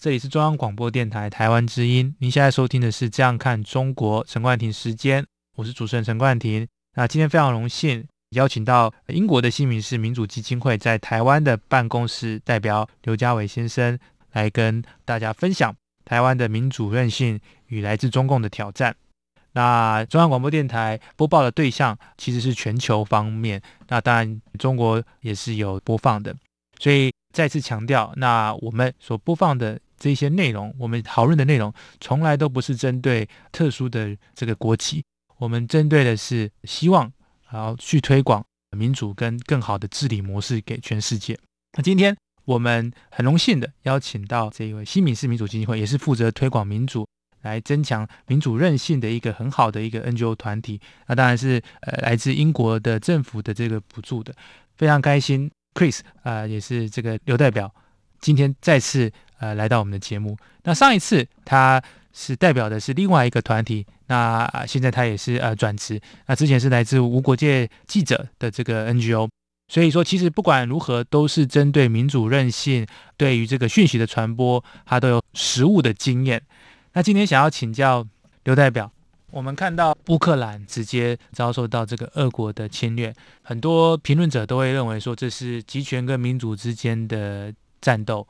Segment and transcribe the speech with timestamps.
[0.00, 2.16] 这里是中央广播电台台湾之音。
[2.20, 5.22] 您现在收听的是《这样看中国》，陈冠廷时间，
[5.58, 6.66] 我是主持人陈冠廷。
[6.94, 13.98] 那今天非常荣幸邀请到英国的新民氏民主基金会在台湾的办公室代表刘家伟先生
[14.32, 18.96] 来跟大家分享台湾的民主韧性与来自中共的挑战。
[19.52, 26.34] 那中央广播电台播报的对象其实是全球方面，那当然中国也是有播放的，
[26.78, 27.10] 所以。
[27.32, 35.04] 再次强调，那我们所播放的这些内容，我们讨论的内容，从来都不是针对特殊的这个国旗，
[35.36, 37.12] 我们针对的是希望，
[37.50, 38.44] 然后去推广
[38.76, 41.38] 民主跟更好的治理模式给全世界。
[41.76, 42.16] 那今天
[42.46, 47.06] 我们很荣幸的邀请到这一位新民市民主基金会，也是负责推广民主、
[47.42, 50.80] 来增强民主韧性的一个很好的一个 NGO 团体。
[51.06, 54.34] 那当然是呃来自英国的政府的这个补助的，
[54.76, 55.50] 非常开心。
[55.72, 57.72] Chris 啊，也是这个刘代表，
[58.20, 60.36] 今天再次呃来到我们的节目。
[60.62, 66.00] 那上一次他是代表的是另外一个团体，那现在他也是呃转职。
[66.26, 69.28] 那之前是来自无国界记者的这个 NGO，
[69.68, 76.42] 所以说其实不管如何，都是针对民主韧性，对于这个讯息的传播，他都有实务的经验。
[76.92, 78.06] 那今天想要请教
[78.44, 78.90] 刘代表。
[79.30, 88.26] 我们看到乌克兰直接遭受到这个俄国的侵略，很多评论者都会认为说这是集权跟民主之间的战斗。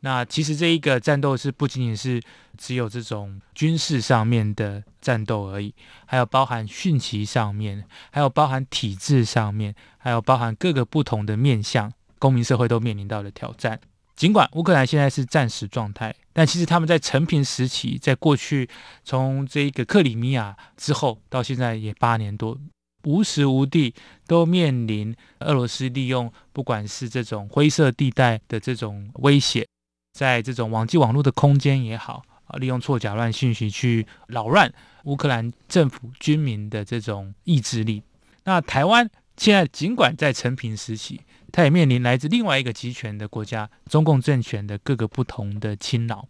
[0.00, 2.22] 那其实这一个战斗是不仅仅是
[2.56, 13.80] 只有这种军事上面的战斗而已，还有包含讯息上面，还有包含体制上面，还有包含各个不同的面向，公民社会都面临到的挑战。
[14.14, 18.68] 尽管乌克兰现在是战时状态，但其实他们在成平时期，在过去
[19.04, 22.58] 从这个克里米亚之后到现在也八年多，
[23.04, 23.94] 无时无地
[24.26, 29.68] 都面临俄罗斯利用不管是这种灰色地带的这种威胁，
[30.16, 34.72] 在这种网际网络的空间也好啊，利用错假乱信息去扰乱
[35.04, 38.02] 乌克兰政府军民的这种意志力。
[38.44, 41.20] 那台湾现在尽管在成平时期，
[41.52, 46.26] 他也面临来自另外一个集权的国家中共政权的各个不同的侵扰。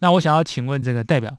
[0.00, 1.38] 那我想要请问这个代表，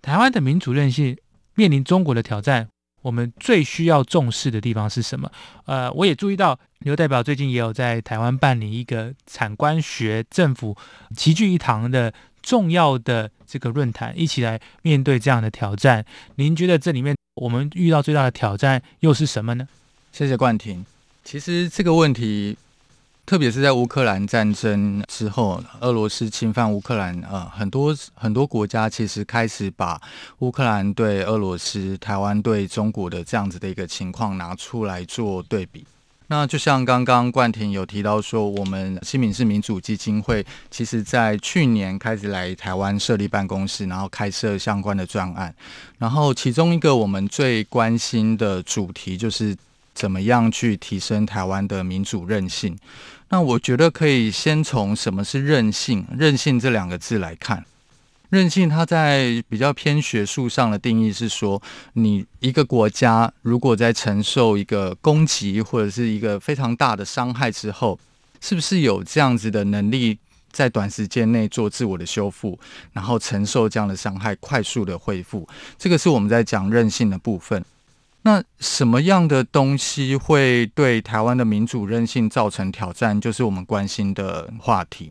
[0.00, 1.18] 台湾的民主韧性
[1.56, 2.68] 面临中国的挑战，
[3.02, 5.30] 我们最需要重视的地方是什么？
[5.66, 10.76] 呃，我也注意到刘代表最近也有在台湾办理一个产官学政府
[11.14, 16.04] 齐聚一堂的重要的这个论坛，一起来面对这样的挑战。
[16.36, 19.68] 您觉得这里面我们遇到最大的挑战又是什么呢？
[20.12, 20.84] 谢谢冠廷。
[21.24, 22.56] 其实这个问题。
[23.24, 29.98] 特别是在乌克兰战争之后，俄罗斯侵犯乌克兰，呃，很多很多国家其实开始把
[30.40, 35.86] 乌克兰对俄罗斯、台湾对中国的这样子的一个情况拿出来做对比。
[36.26, 45.54] 那就像刚刚冠廷有提到说，我们新民市民主基金会其实在去年开始来台湾设立办公室，然后开设相关的专案。
[45.98, 49.56] 然后其中一个我们最关心的主题就是。
[49.94, 52.76] 怎么样去提升台湾的民主韧性？
[53.28, 57.64] 那我觉得可以先从什么是韧性、韧性这两个字来看。
[58.30, 61.60] 韧性它在比较偏学术上的定义是说，
[61.92, 67.98] 你一个国家如果在承受一个攻击或者是一个非常大的伤害之后，
[68.40, 70.18] 是不是有这样子的能力
[70.50, 72.58] 在短时间内做自我的修复，
[72.92, 75.46] 然后承受这样的伤害，快速的恢复？
[75.76, 77.62] 这个是我们在讲韧性的部分。
[78.22, 83.20] 那什么样的东西会对台湾的民主韧性造成挑战？
[83.20, 85.10] 就是我们关心的话题。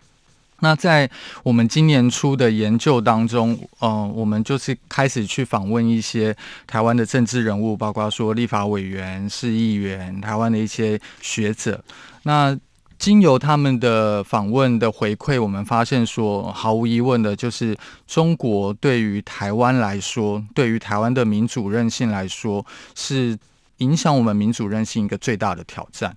[0.64, 1.10] 那在
[1.44, 6.36] 我们今年初的研究当中，嗯，我们就是开始去访问一些
[6.68, 11.84] 台湾的政治人物，包括说立法委员、市议员、台湾的一些学者。
[12.24, 12.56] 那
[13.02, 17.76] 经由他们的访问的回馈，我们发现说，毫无疑问的，就是
[18.06, 22.64] 中国对于台湾来说，对于台湾的民主韧性来说，
[22.94, 23.36] 是
[23.78, 26.16] 影响我们民主韧性一个最大的挑战。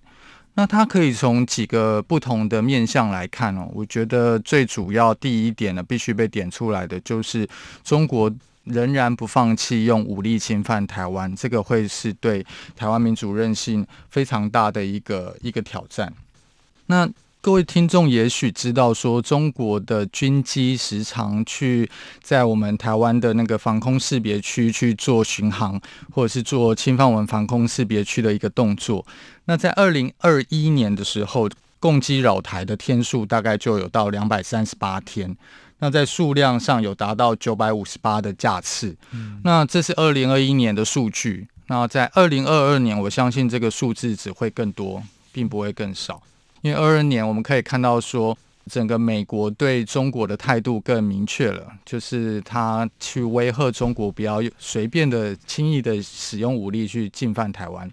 [0.56, 3.66] 那它可以从几个不同的面向来看哦。
[3.72, 7.48] 我觉得最主要第一点呢，必须被点出来的就是
[7.82, 8.30] 中国
[8.64, 12.44] 仍然不放弃用武力侵犯台湾，这个会是对
[12.76, 16.12] 台湾民主韧性非常大的一个一个挑战。
[16.86, 17.08] 那
[17.40, 21.90] 各位听众也许知道，说中国的军机时常去
[22.22, 25.78] 在我们台湾的那个防空识别区去做巡航，
[26.10, 29.04] 或者是做侵犯我们防空识别区的一个动作。
[29.44, 35.36] 那在二零二一年的时候，共机扰台的天数大概就有到两百三十八天，
[35.80, 38.96] 那在数量上有达到九百五十八的架次。
[39.42, 41.46] 那这是二零二一年的数据。
[41.66, 46.22] 那在二零二二年，我相信这个数字只会更多，并不会更少。
[46.64, 48.34] 因为二二年我们可以看到说，
[48.72, 57.90] 整个美国对中国的态度更明确了，就是他去威吓中国，不要随便的、轻易的使用武力去进犯台湾。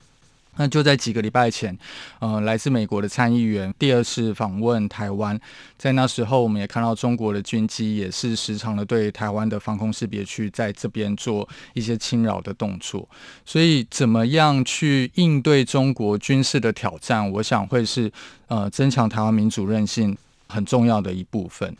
[0.57, 1.75] 那就在几个礼拜前，
[2.19, 5.39] 呃，来自美国的参议员第二次访问台湾，
[5.77, 13.07] 在那时候，我们也看到中国的军机也是时常的对台湾的防空识别区在这边做一些侵扰的动作。
[13.45, 18.11] 所以，怎么样去应对中国军事的挑战，我想会是
[18.47, 20.15] 呃增强台湾民主韧性
[20.47, 21.75] 很重要的一部分。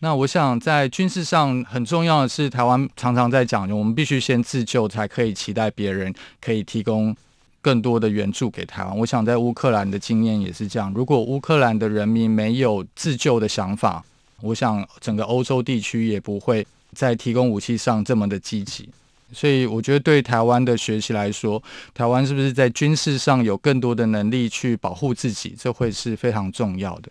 [0.00, 7.14] 那我想在军事上很重要的是，台湾常常在讲，我们必须先自救，才可以期待别人可以提供。
[7.60, 10.92] 更多的援助给台湾，我想在乌克兰的经验也是这样。
[10.94, 14.04] 如果乌克兰的人民没有自救的想法，
[14.40, 18.88] 我想整个欧洲地区也不会在提供武器上这么的积极。
[19.32, 21.62] 所以，我觉得对台湾的学习来说，
[21.92, 27.10] 台湾是不是在军事上有更多的能力去保护自己，这会是非常重要的。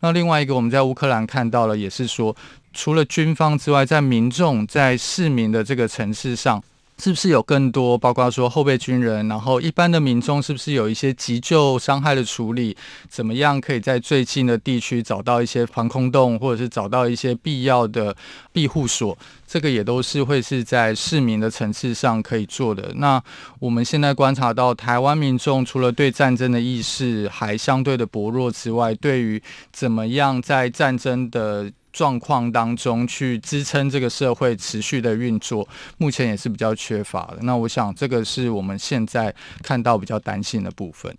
[0.00, 2.34] 那另外一个，我们在乌克兰看到了，也是说，
[2.72, 6.60] 除了军方之外，在民众、在市民的这个层次上。
[6.98, 12.76] 是不是有更多，包括说后备军人，然后一般的民众，是不是有一些急救伤害的处理？
[13.08, 18.14] 怎么样可以在最近的地区找到一些防空洞，或者是找到一些必要的
[18.52, 19.18] 庇护所？
[19.46, 22.92] 这个也都是会是在市民的层次上可以做的。
[22.96, 23.22] 那
[23.58, 29.42] 我们现在观察到，台湾民众除了对战争的意识还相对的薄弱之外，对于
[29.72, 35.68] 怎么样在战争的状况当中去支撑这个社会持续的运作，
[35.98, 37.38] 目前也是比较缺乏的。
[37.42, 41.16] 那我想，这个是我们现在看到比较担心的部分。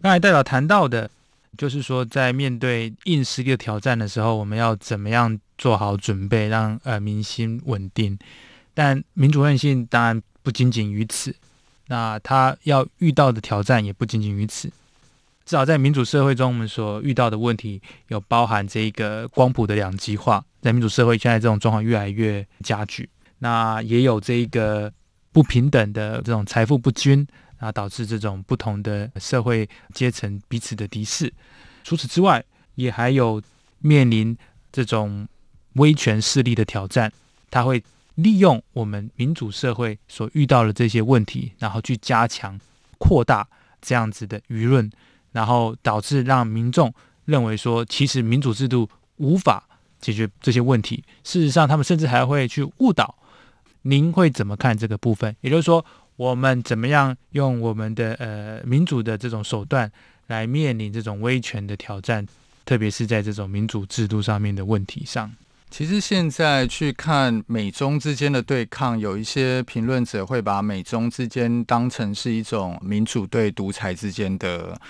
[0.00, 1.10] 刚才代表谈到的，
[1.58, 8.18] 就是说在面对硬实力的挑战的时候，我们要怎么样做好准备，让呃民心稳定。
[8.74, 11.34] 但民主韧性当然不仅仅于此，
[11.86, 14.70] 那他要遇到的挑战也不仅仅于此。
[15.44, 23.08] 至少在民主社会中，我们所遇到的问题有包含这一个光谱的两极化，在民主社会现在这种状况越来越加剧。
[23.40, 24.90] 那也有这一个
[25.32, 27.26] 不平等的这种财富不均，
[27.58, 31.30] 啊，导致这种不同的社会阶层彼此的敌视。
[31.82, 32.42] 除此之外，
[32.76, 33.42] 也还有
[33.80, 34.34] 面临
[34.72, 35.28] 这种
[35.74, 37.12] 威权势力的挑战，
[37.50, 42.58] 他会利用我们民主社会所遇到的这些问题，然后去加强、
[42.96, 43.46] 扩大
[43.82, 44.90] 这样子的舆论。
[45.34, 46.94] 然后导致让民众
[47.24, 49.66] 认为说，其实民主制度无法
[50.00, 51.02] 解决这些问题。
[51.24, 53.16] 事实上，他们甚至还会去误导。
[53.82, 55.34] 您会怎么看这个部分？
[55.40, 55.84] 也就是说，
[56.16, 59.90] 我们怎么样用我们的呃民主的这种手段
[60.28, 62.24] 来面临这种威权的挑战，
[62.64, 65.32] 特别是在这种民主制度上面的问题上？
[65.70, 74.80] 其实现在去看美中之间的对抗，有一些评论者会把美中之间当成是一种民主对独裁之间的。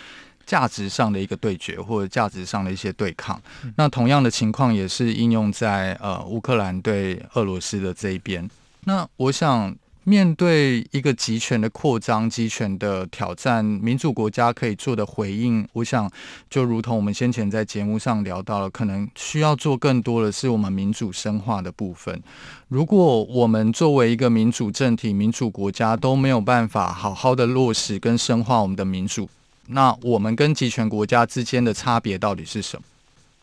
[0.46, 3.40] 价值上的一个对决，或者价值上的一些对抗，
[3.76, 8.48] 那同样的情况也是应用在呃乌克兰对俄罗斯的这一边。
[8.84, 9.74] 那我想，
[10.06, 16.10] 面对一个集权的扩张、集权的挑战，民主国家可以做的回应，我想
[16.50, 22.22] 就如同我们先前在节目上聊到了，可能需要做更多的是我们民主深化的部分。
[22.68, 29.26] 如果我们作为一个民主政体、民主国家都没有办法好好的落实跟深化我们的民主。
[29.68, 32.82] 那我们跟集权国家之间的差别到底是什么？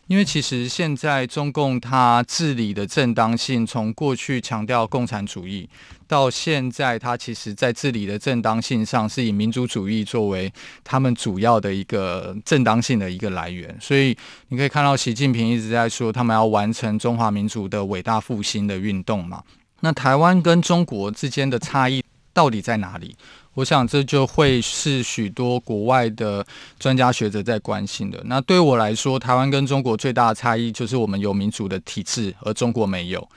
[0.08, 5.66] 因为其实现在中共它治理的正当性，从过去强调共产主义，
[6.06, 10.52] 到现在它其实在治理的正当性上，是以民主主义作为
[10.84, 13.74] 他们主要的一个正当性的一个来源。
[13.80, 14.14] 所以
[14.48, 19.42] 你可以看到，习近平一直在说，他们要完成中华民族的伟大复兴的运动嘛。
[19.80, 22.01] 那台湾跟中国之间的差异
[22.32, 23.16] 到底在哪里？
[23.54, 26.42] 我想这就会是许多国外的
[26.78, 28.18] 专家学者在关心的。
[28.24, 33.28] 那对我来说，台湾跟中国最大的差异就是我们有民主的体制，而中国没有。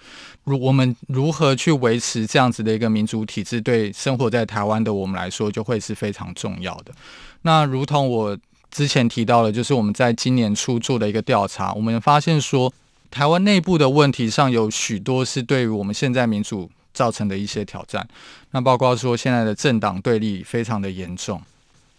[0.46, 6.94] 如我们如何去维持这样子的一个民主体制，对生活在台湾的我们来说，就会是非常重要的。
[7.42, 8.38] 那如同我
[8.72, 12.72] 之前提到的，就是我们在今年初做的一个调查，我们发现说，
[13.12, 16.70] 台湾内部的问题上有许多是对于我们现在民主。
[16.96, 18.08] 造成的一些挑战，
[18.52, 21.40] 那包括说现在的政党对立非常的严重，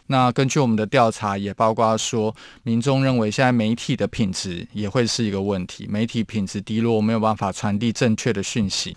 [0.07, 8.97] 那根据我们的调查，也包括说，民众认为现在媒体的品质也会是一个问题，媒体品质低落，没有办法传递正确的讯息。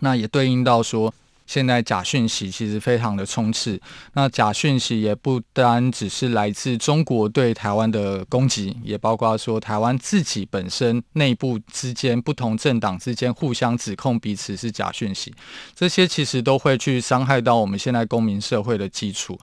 [0.00, 1.14] 那也对应到说，
[1.48, 3.80] 现在假讯息其实非常的充斥。
[4.12, 15.34] 那假讯息也不单只是来自中国对台湾的攻击，也包括说台湾自己本身内部之间不同政党之间互相指控彼此是假讯息，
[15.74, 19.38] 这些其实都会去伤害到我们现在公民社会的基础。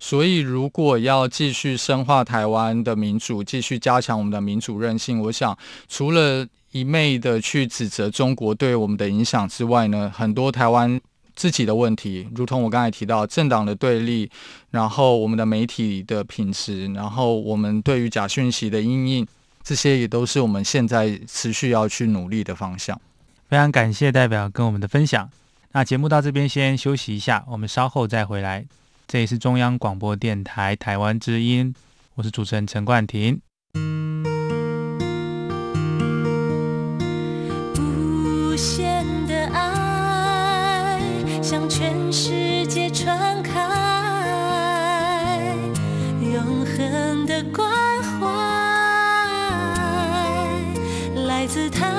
[0.00, 11.00] 所以，如果要继续深化台湾的民主，继续加强我们的民主韧性，我想除了一昧的去指责中国对我们的影响之外呢，很多台湾
[11.38, 14.28] 自己的问题，如同我刚才提到政党的对立，
[14.72, 19.26] 然后我们的媒体的品质，然后我们对于假讯息的阴影，
[19.62, 23.00] 这些也都是我们现在持续要去努力的方向。
[23.48, 25.30] 非常感谢代表跟我们的分享。
[25.70, 28.66] 那节目到这边先休息一下，我们稍后再回来。
[29.06, 31.72] 这里是中央广播电台台湾之音，
[32.16, 33.40] 我是主持人陈冠廷。
[51.48, 51.96] 自台。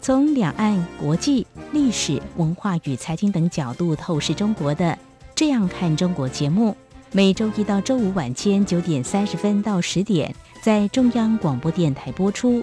[0.00, 4.84] 从两岸、国际、历史文化与财经等角度透视中国的
[5.34, 6.76] 《这样看中国》节目，
[7.10, 12.62] 每周一到周五晚间九点三十分到十点在中央广播电台播出。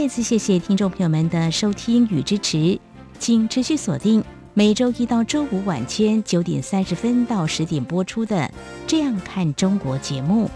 [0.00, 2.78] 再次谢谢听众朋友们的收听与支持，
[3.18, 4.22] 请持续锁定
[4.54, 8.36] 每周一到周五晚间九点三十分到十点播出的
[8.86, 10.48] 《这样看中国》节目。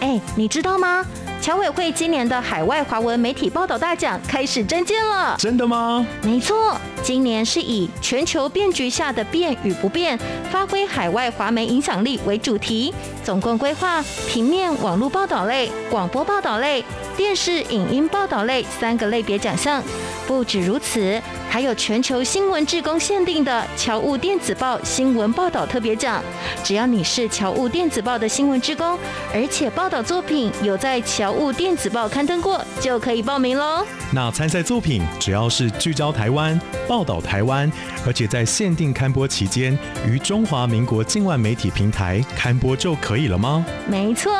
[0.00, 1.02] 哎你知道吗？
[1.40, 5.34] 侨委会今年的海外华文媒体报道大奖开始征件了。
[5.38, 6.06] 真的吗？
[6.22, 10.18] 没错，今年是以全球变局下的变与不变，
[10.50, 12.92] 发挥海外华媒影响力为主题，
[13.26, 16.84] 总共规划平面、网络报道类、广播报道类、
[17.16, 19.82] 电视影音报道类三个类别奖项。
[20.28, 21.20] 不止如此。
[21.48, 26.22] 还有全球新闻志工限定的侨务电子报新闻报道特别奖，
[26.62, 28.98] 只要你是侨务电子报的新闻志工，
[29.32, 33.86] 而且报道作品有在侨务电子报刊登过，就可以报名喽。
[34.12, 37.72] 那参赛作品只要是聚焦台湾、报道台湾，
[38.06, 43.64] 而且在限定刊播期间于中华民国境外媒体平台刊播就可了吗？
[43.88, 44.32] 没错，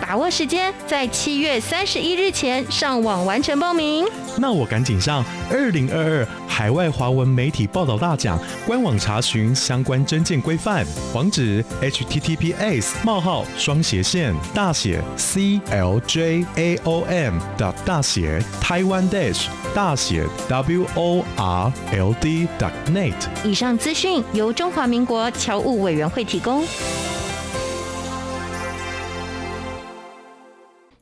[0.00, 4.06] 把握时间，在七月三十一日前上网完成报名。
[4.38, 6.26] 那我赶紧上二零二二。
[6.46, 10.84] 海外华文媒体报道大奖官网查询相关证件规范，
[11.14, 17.40] 网址：https: 冒号双斜线大写 cljaom.
[17.86, 21.24] 大写 taiwan dash 大写 world.
[22.92, 23.14] net。
[23.42, 26.62] 以上资讯由中华民国侨务委员会提供。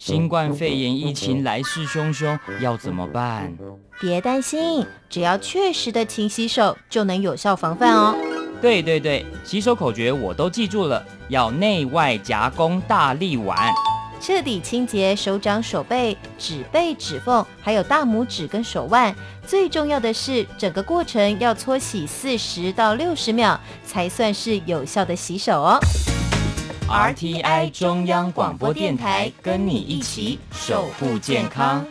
[0.08, 3.54] 新冠肺炎疫情来势汹汹，要怎么办？
[4.00, 8.16] 别担心，只要确实的勤洗手，就能有效防范哦。
[8.58, 13.70] 对对对，洗手口诀我都记住了，要内外夹攻大力丸，
[14.18, 19.14] 彻底清洁手掌、手背、指背、指缝，还有大拇指跟手腕。
[19.46, 25.78] 最重要的是，整个过程要搓洗四十到六十秒，才算是有效的洗手哦。
[26.88, 31.86] RTI 中央广播电台，跟你一起守护健康。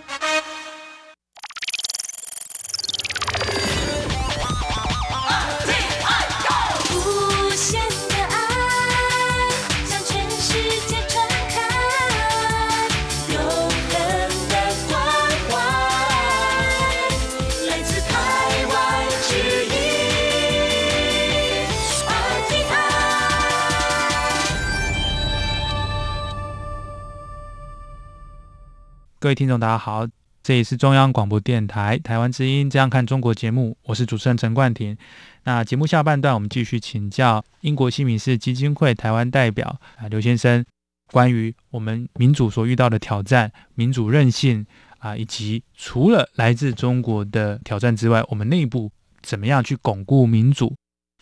[29.28, 30.08] 各位听众，大家好，
[30.42, 34.98] 这里是中央广播电台台湾之音，这样看中国节目，我是主持人陈冠廷。
[35.44, 40.64] 那节目下半段，我们继续请教英国西敏寺基金会台湾代表啊刘先生，
[41.12, 44.66] 关于我们民主所遇到的挑战、民主韧性
[45.00, 48.90] 啊，以及除了来自中国的挑战之外，我们内部
[49.22, 50.74] 怎么样去巩固民主？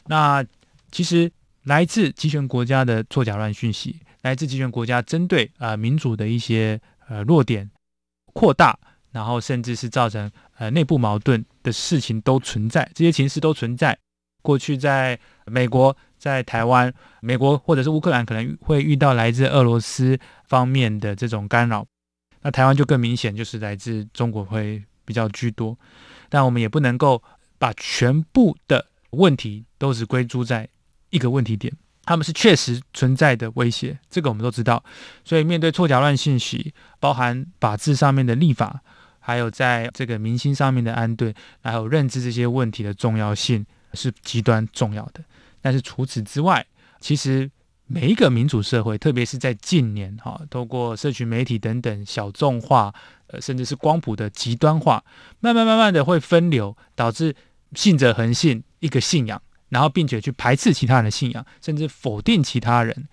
[0.06, 0.46] 那
[0.92, 1.32] 其实
[1.64, 7.68] 来自集权国家的作假乱讯息，来自集权国家针对啊民主的一些呃弱点
[8.36, 8.78] 扩大。
[9.16, 13.98] 然后甚至是造成呃内部矛盾的事情都存在，这些情势都存在。
[14.42, 21.88] 过去在美国、在台湾、美国或者是乌克兰可能会遇到来自俄罗斯方面的这种干扰，
[22.42, 25.80] 那台湾就更明显，就是来自中国会比较居多。
[26.28, 27.24] 但我们也不能够
[27.58, 30.68] 把全部的问题都只归诸在
[31.10, 31.74] 一个问题点，
[32.06, 34.84] 他们是确实存在的威胁，这个我们都知道。
[35.24, 38.82] 所以面对错假乱信息，包含法治上面的立法。
[39.28, 41.34] 还有在这个民心上面的安顿，
[41.64, 45.24] 还有认知这些问题的重要性是极端重要的。
[45.62, 46.64] 但是除此之外，
[47.00, 47.50] 其实
[47.88, 52.94] 每一个民主社会，特别是在近年哈，透过社群媒体等等小众化，
[53.26, 55.04] 呃，甚至是光谱的极端化，
[55.40, 57.36] 慢慢慢慢的会分流，导致
[57.74, 59.42] 信者恒信一个信仰，
[59.76, 63.10] 然后并且去排斥其他人的信仰，甚至否定其他人，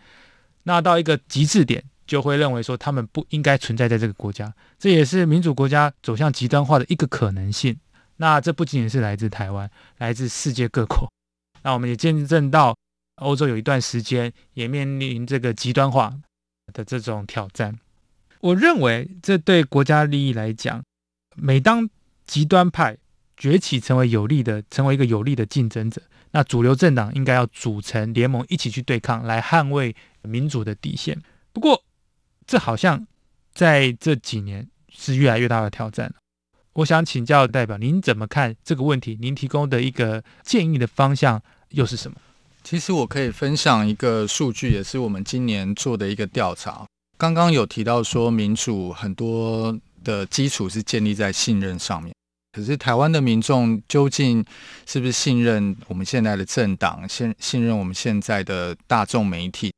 [0.63, 1.83] 那到一个极致点。
[2.05, 7.79] 就会认为说他们不应该存在在这个国家，这也是民主国家走向极端化的一个可能性。
[8.17, 11.11] 那这不仅仅是来自台湾，来自世界各国。
[11.63, 12.77] 那我们也见证到
[13.23, 16.13] 欧洲有一段时间也面临这个极端化
[16.75, 17.79] 的这种挑战。
[18.41, 20.83] 我认为这对国家利益来讲，
[21.37, 21.89] 每当
[22.27, 22.99] 极端派
[23.37, 26.03] 崛起成为有利的，成为一个有利的竞争者，
[26.33, 31.23] 那主流政党应该要组成联盟一起去对抗，来捍卫民主的底线。
[31.53, 31.85] 不过，
[32.47, 33.07] 这好像
[33.53, 36.13] 在这几年是越来越大的挑战。
[36.75, 39.19] 我想请教代表，您怎么看这个问题？
[39.21, 42.17] 您提供的一个建议的方向又是什么？
[42.65, 46.87] 其实我可以分享一个数据，也是我们今年做的一个调查。
[47.19, 52.15] 刚刚有提到说，民主很多的基础是建立在信任上面。
[52.53, 54.45] 可是台湾的民众究竟
[54.87, 57.09] 是不是信任我们现在的政党？
[57.09, 59.73] 信信任我们现在的大众媒体？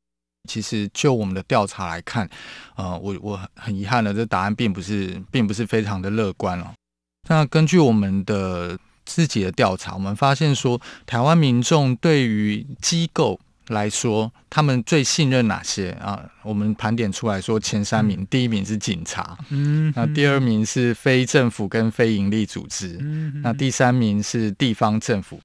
[0.49, 2.29] 其实就我们的调查来看，
[2.75, 6.67] 呃，我我很遗憾的，这答案并不是并不是非常的乐观哦。
[7.27, 16.23] 那根据我们的自己的调查，我们发现说，台湾民众对于机构来说，他们最信任哪些啊？
[16.43, 25.39] 我们盘点出来说，前三名，第一名是警察，嗯，那第二名是非政府跟非营利组织，嗯，那第三名是地方政府。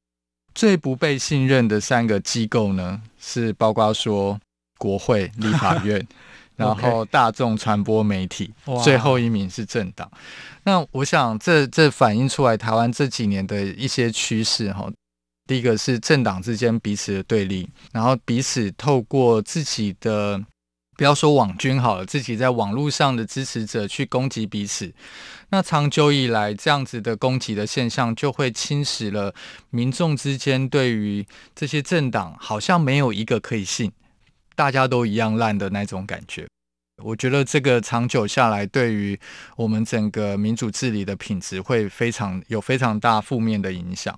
[0.54, 4.38] 最不被信任的三个机构呢，是包括说。
[4.80, 6.02] 国会、立法院，
[6.56, 8.50] 然后大众传播媒体，
[8.82, 10.10] 最后一名是政党。
[10.62, 14.90] 那我想，这这反映出来台湾这几年的一些趋势哈。
[15.50, 20.40] 第一个是政党之间彼此的对立，然后彼此透过自己的，
[20.96, 24.94] 不要说网军好了，自己在网络上的支持者去攻击彼此。
[25.48, 29.34] 那长久以来，这样子的攻击的现象，就会侵蚀了
[29.70, 33.90] 民众之间对于这些政党，好像没有一个可以信。
[34.54, 36.46] 大家都一样烂的那种感觉，
[37.02, 39.18] 我觉得这个长久下来，对于
[39.56, 44.16] 我们整个民主治理的品质会非常有非常大负面的影响。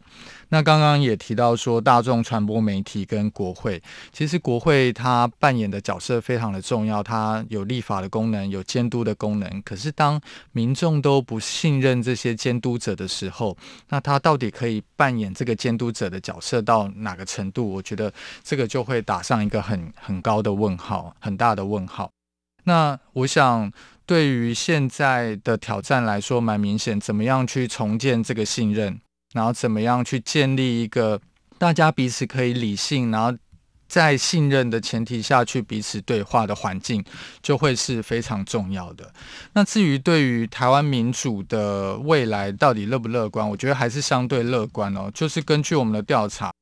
[0.53, 9.63] 那刚刚也提到说，大众传播媒体跟国会，其实国会它扮演的角色非常的重要，它有立法的功能，有监督的功能。
[9.63, 10.21] 可是当
[10.53, 13.57] 民众都不信任这些监督者的时候，
[13.89, 17.67] 那他到底可以扮演这个监督者的角色到哪个程度？
[17.73, 18.13] 我觉得
[18.45, 22.11] 这个就会打上一个很很高的问号，很大的问号。
[22.65, 23.73] 那我想，
[24.05, 29.01] 对于现在的挑战来说，蛮明显，怎么样去重建这个信任？
[29.33, 31.21] 然后怎么样去建立一个
[31.59, 33.37] 大家彼此可以理性，然后
[33.89, 37.05] 在信任的前提下去彼此对话的环境，
[37.43, 39.13] 就会是非常重要的。
[39.53, 45.11] 那至于对于台湾民主的未来到底乐不乐观，我觉得还是相对乐观哦。
[45.13, 46.53] 就是根据我们的调查。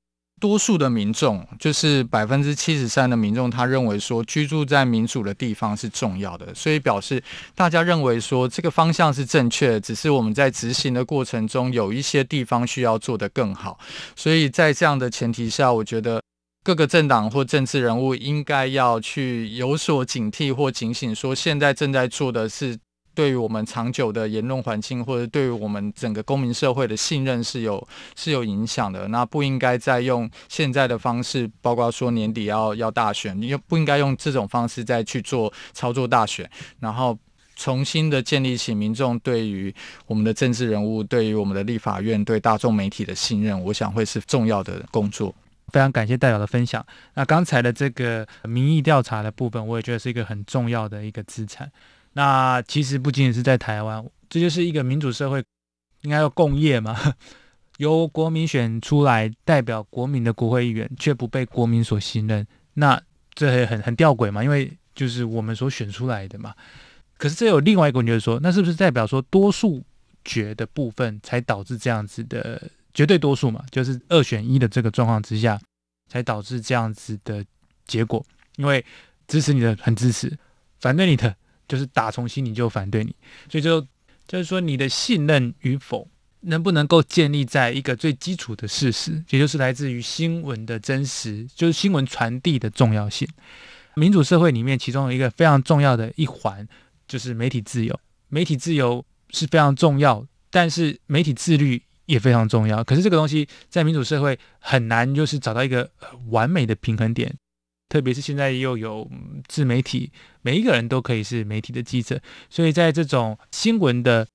[0.40, 7.22] 多数的民众，就是百分之七十三的民众，他认为说居住在民主的地方是重要的，所以表示
[7.54, 13.78] 大家认为说这个方向是正确，只是我们在执行的过程中有一些地方需要做得更好。
[14.16, 16.22] 所以在这样的前提下，我觉得
[16.64, 22.78] 各个政党或政治人物应该要去有所警惕或警醒，说现在正在做的是。
[23.20, 29.06] 对于我们长久的言论环境，或者对于我们整个公民社会的信任是有是有影响的。
[29.08, 37.18] 那不应该再用现在的方式，包括说年底要要大选，你又不应该用这种方式再去做操作大选，然后
[37.56, 39.74] 重新的建立起民众对于
[40.06, 45.34] 我们的政治人物、对于我们的立法院、对大众媒体的信任，我想会是重要的工作。
[45.70, 46.82] 非常感谢代表的分享。
[47.12, 51.70] 那刚才的这个民意调查的部分，我也觉得是一个很重要的一个资产。
[52.12, 55.42] 那其实不仅仅是在台湾，这就是一个民主社会
[56.02, 56.98] 应该要共业嘛。
[57.78, 63.00] 由国民选出来代表国民的国会议员，却不被国民所信任，那
[63.34, 64.44] 这也很很吊诡嘛。
[64.44, 66.54] 因为就是我们所选出来的嘛。
[67.16, 69.82] 可是这有另外一个问题，就是说，那是不是代表说多数
[70.24, 72.70] 决的部分才导致这样子的？
[72.92, 75.56] 绝对多数嘛，就是二选一的这个状况之下，
[76.08, 77.42] 才导致这样子的
[77.86, 78.22] 结果。
[78.56, 78.84] 因为
[79.28, 80.36] 支持你的很支持，
[80.80, 81.32] 反对你的
[81.70, 83.14] 就是打从心里就反对你。
[83.48, 83.80] 所以就
[84.26, 86.06] 就是说，你的信任与否，
[86.40, 93.28] 能不能够建立在一个最基础的事实，也就是来自于新闻的真实，就是新闻传递的重要性。
[93.94, 96.66] 民主社会里面，其中有一个非常重要的一环，
[97.06, 97.98] 就是媒体自由。
[98.28, 101.82] 媒体自由是非常重要，但是媒体自律。
[102.06, 105.88] 也非常重要，可是这个东西在民主社会很难，就是找到一个
[106.30, 107.32] 完美的平衡点。
[107.90, 109.06] 特别是现在又有
[109.46, 114.26] 自媒体，每一个人都可以是媒体的记者，所以在这种新闻的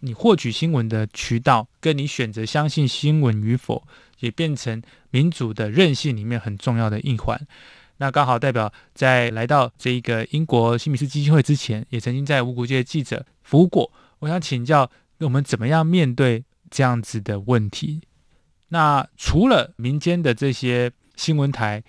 [0.00, 3.86] 你获取新闻的渠道，跟你选择相信新闻与否，
[4.20, 7.40] 也变成民主的韧性里面很重要的一环。
[7.96, 13.90] 那刚好代表在来到这一个英国新米斯基金会之前，也曾经在无国界记者服务过。
[14.18, 16.44] 我想请教，我们怎么样面对？
[16.70, 18.00] 这样子的问题，
[18.70, 21.84] 那除了民间的这些新闻台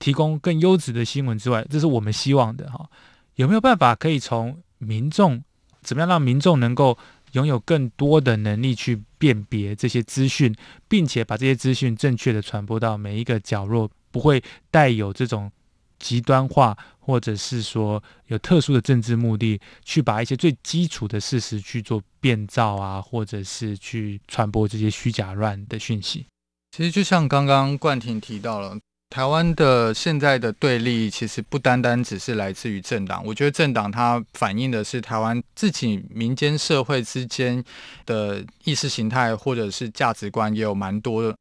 [0.00, 2.90] 提供更优质的新闻之外，这是我们希望的哈。
[3.36, 5.40] 有没有办法可以从民众
[5.82, 6.98] 怎么样让民众能够
[7.32, 10.52] 拥有更多的能力去辨别这些资讯，
[10.88, 15.52] 并且把这些资讯正确的传播到每一个角落，不会带有这种
[15.98, 16.76] 极端化？
[16.98, 26.26] 或者是说有特殊的政治目的，去把一些最基础的事实去做变造啊，或者是去传播这些虚假乱的讯息。
[26.70, 28.78] 其实就像刚刚冠廷提到了，
[29.10, 33.22] 台湾的现在的对立，其实不单单只是来自于政党。
[33.26, 37.62] 我觉得政党它反映的是台湾自己民间社会之间
[38.06, 41.34] 的意识形态，或者是价值观，也有蛮多。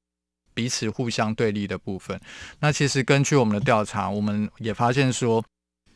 [0.55, 2.19] 彼此互相对立的部分。
[2.59, 5.41] 那其实根据我们的调查，我们也发现说，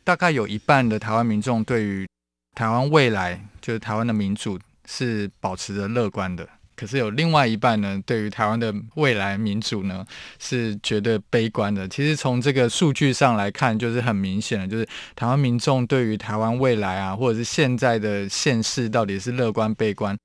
[0.04, 2.08] 大概有一半的台湾民众对于
[2.54, 6.48] 台湾未来，就是台湾的民主是保持着乐观的。
[6.76, 10.04] 可是有另外一半呢，对于台湾的未来民主呢，
[10.38, 11.88] 是觉得悲观的。
[11.88, 20.16] 其实从这个数据上来看，就是很明显的，就是台湾民众对于台湾未来啊，或者是现在的现世，到底是乐观悲观，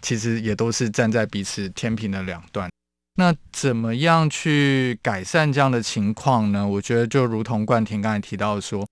[0.00, 2.70] 其实也都是站在彼此天平的两端。
[3.18, 6.68] 那怎么样去改善这样的情况呢？
[6.68, 8.86] 我觉得就如同冠廷刚才提到说，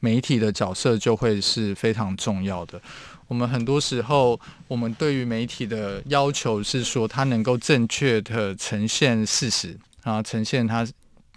[0.00, 2.80] 媒体的角色就会是非常重要的。
[3.28, 10.86] 我们很多时候，我们对于媒体的要求是说，它能够正确的呈现事实，然后呈现它。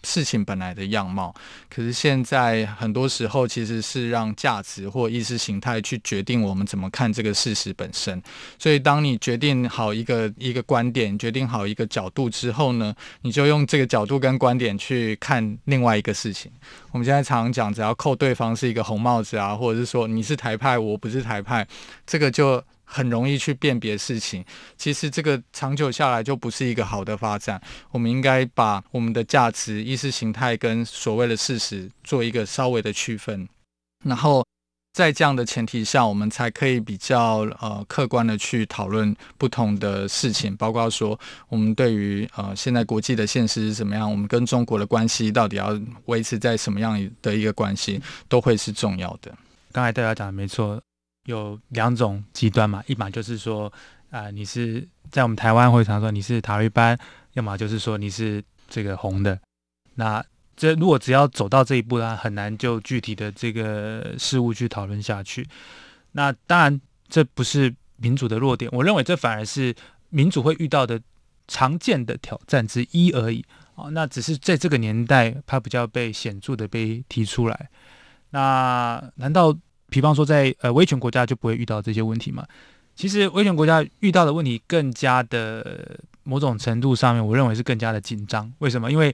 [0.03, 1.33] 事情本来的样貌，
[1.69, 8.21] 可是现在很多时候其实是让价值或意识形态去决定我们怎么看这个事实本身。
[8.57, 16.51] 所以，当你决定好一个一个观点，决定好一个角度之后呢，你就用这个角度跟观点去看另外一个事情。
[16.91, 21.67] 我们现在常讲，只要扣对方是一个红帽子啊，或者是说你是台派，我不是台派，
[22.05, 22.63] 这个就。
[22.91, 24.43] 很容易去辨别事情，
[24.75, 27.61] 其实这个长久下来就不是一个好的发展。
[27.91, 33.47] 我们应该把我们的价值、意识形态跟所谓的事实做一个稍微的区分，
[34.03, 34.43] 然后
[34.91, 49.31] 在这样的前提下，我们才可以比较呃客观的去讨论不同的事情，包括说我们对于呃现在国际的现实是怎么样，我们跟中国的关系到底要维持在什么样的一个关系，都会是重要的。
[49.71, 50.81] 刚才大家讲的没错。
[51.29, 53.71] 有两种极端嘛，一码就是说，
[54.09, 56.97] 啊，你是在我们台湾会常说你是塔利班，
[57.33, 59.39] 要么就是说你是这个红的。
[59.93, 60.25] 那
[60.57, 65.47] 这如果只要走到这一步呢，很难就具体的这个事物去讨论下去。
[66.13, 69.75] 那当然这不是民主的弱点，我认为这反而是
[70.09, 70.99] 民主会遇到的
[71.47, 73.45] 常见的挑战之一而已。
[73.75, 77.69] 哦，那只是在这个年代，它比较被显著的被提出来。
[78.31, 79.55] 那难道？
[79.89, 82.45] 比方说，在呃威权国家就不会遇到这些问题嘛？
[82.95, 88.51] 其实威权国家遇到的问题更加的某种程度上面，我认为是更加的紧张。
[88.59, 88.91] 为什么？
[88.91, 89.13] 因为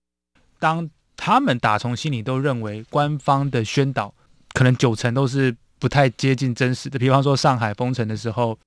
[0.60, 4.14] 当他们打从心里都认为官方的宣导
[4.54, 6.98] 可能九成都是不太接近真实的。
[6.98, 8.58] 比方说上海封城的时候，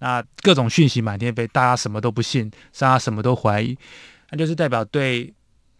[0.00, 3.78] 那各种讯息满天飞，大家什么都不信，大家什么都怀疑，
[4.30, 5.32] 那就是代表对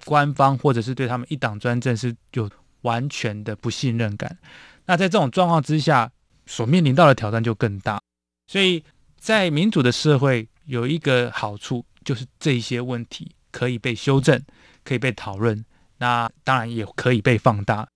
[0.05, 2.49] 官方或者是对他们一党专政是有
[2.83, 4.39] 完全的不信任感。
[4.87, 6.11] 那在这种状况之下，
[6.47, 8.01] 所面临到的挑战就更大。
[8.47, 8.85] 所以
[9.19, 14.43] 在民主的社会有一个好处，就是这些问题可以被修正，
[14.85, 15.65] 可以被讨论，
[15.99, 17.89] 那当然也可以被放大。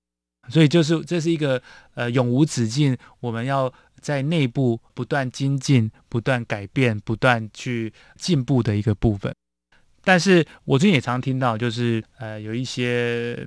[0.49, 1.63] 所以就是这是一个
[1.95, 3.71] 呃永无止境，我们要
[4.01, 9.35] 在内部不断精进、不断改变、不断去进步的一个部分。
[10.03, 13.47] 但是我最近也常听到，就是呃有一些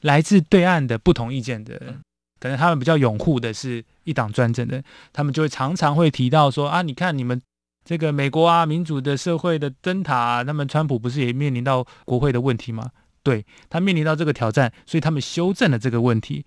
[0.00, 2.00] 来自对岸的不同意见的人，
[2.40, 7.40] 可能他们比较拥护的是一党专政的，他们就会常常会提到说啊，你看你们
[7.84, 12.90] 这个美国啊，民主的社会的灯塔啊，那么川普不是也面临到国会的问题吗？
[13.22, 16.44] 对他面临到这个挑战，所以他们修正了这个问题。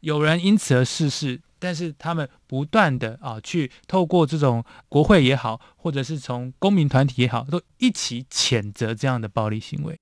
[0.00, 9.98] 有人因此而逝世，但是他们不断的啊，去透过这种国会也好，或者是从公民团体也好，都一起谴责这样的暴力行为。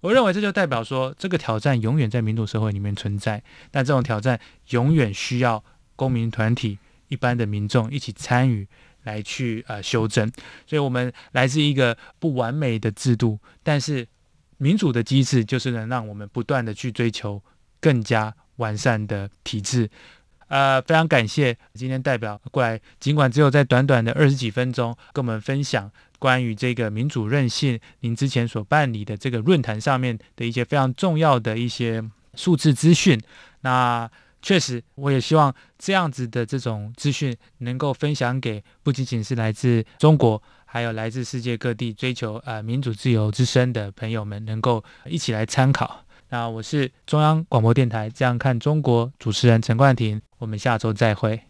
[0.00, 5.62] 我认为这就代表说，这个挑战永远在民主社会里面存在，但这种挑战永远需要
[5.96, 8.66] 公民团体、一般的民众一起参与
[9.02, 10.30] 来去呃修正。
[10.66, 14.06] 所以，我们来自一个不完美的制度，但是
[14.56, 17.42] 民主的机制就是能让我们不断的去追求
[17.80, 19.90] 更加完善的体制。
[20.48, 32.04] 呃，非常感谢今天代表过来，尽管只有在短短的二十几分钟跟我们分享关于这个民主韧性，您之前所办理的这个论坛上面的一些非常重要的一些
[32.34, 33.20] 数字资讯。
[33.62, 34.08] 那
[34.42, 46.04] 确实，我也希望这样子的这种资讯能够分享给不仅仅是来自中国，还有来自世界各地追求呃民主自由之声的朋友们，能够一起来参考。
[46.30, 51.49] 那我是中央广播电台《这样看中国》主持人陈冠廷，我们下周再会。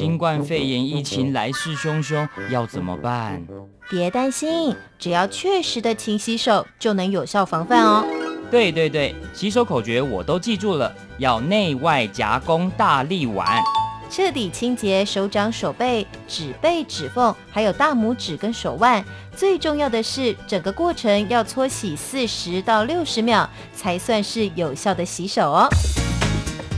[0.00, 3.46] 新冠肺炎疫情来势汹汹，要怎么办？
[3.90, 8.02] 别担心，只要确实的勤洗手，就能有效防范哦。
[8.50, 13.62] 对对对，洗手口诀我都记住了，要内外夹攻大力碗。
[14.08, 19.04] 彻底清洁手掌、手背、指背、指缝，还有大拇指跟手腕。
[19.36, 25.68] 最重要的是，整个过程要搓洗四十到六十秒，才算是有效的洗手哦。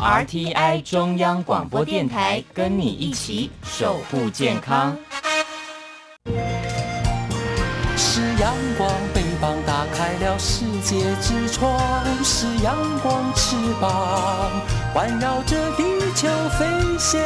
[0.03, 4.99] RTI 中央广播电台跟你一起守护健康。
[7.97, 11.79] 是阳光，翅膀打开了世界之窗；
[12.25, 14.51] 是阳光，翅膀
[14.93, 15.85] 环绕着地
[16.17, 16.67] 球飞
[16.99, 17.21] 翔。